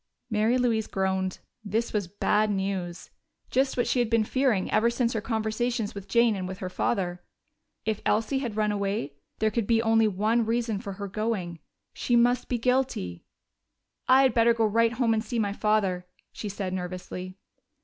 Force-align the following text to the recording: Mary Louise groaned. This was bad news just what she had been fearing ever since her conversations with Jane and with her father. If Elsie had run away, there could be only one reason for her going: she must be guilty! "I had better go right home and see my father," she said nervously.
Mary 0.31 0.57
Louise 0.57 0.87
groaned. 0.87 1.37
This 1.63 1.93
was 1.93 2.07
bad 2.07 2.49
news 2.49 3.11
just 3.51 3.77
what 3.77 3.85
she 3.85 3.99
had 3.99 4.09
been 4.09 4.23
fearing 4.23 4.71
ever 4.71 4.89
since 4.89 5.13
her 5.13 5.21
conversations 5.21 5.93
with 5.93 6.07
Jane 6.07 6.35
and 6.35 6.47
with 6.47 6.57
her 6.57 6.71
father. 6.71 7.21
If 7.85 8.01
Elsie 8.03 8.39
had 8.39 8.57
run 8.57 8.71
away, 8.71 9.13
there 9.37 9.51
could 9.51 9.67
be 9.67 9.79
only 9.79 10.07
one 10.07 10.43
reason 10.43 10.79
for 10.79 10.93
her 10.93 11.07
going: 11.07 11.59
she 11.93 12.15
must 12.15 12.47
be 12.49 12.57
guilty! 12.57 13.25
"I 14.07 14.23
had 14.23 14.33
better 14.33 14.55
go 14.55 14.65
right 14.65 14.93
home 14.93 15.13
and 15.13 15.23
see 15.23 15.37
my 15.37 15.53
father," 15.53 16.07
she 16.33 16.49
said 16.49 16.73
nervously. 16.73 17.37